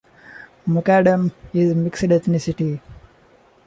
Mukadam 0.67 1.31
is 1.53 1.75
mixed-ethnicity. 1.75 2.81